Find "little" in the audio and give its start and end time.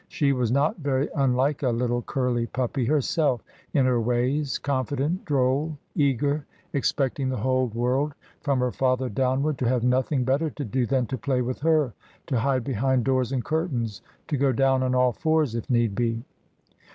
1.69-2.01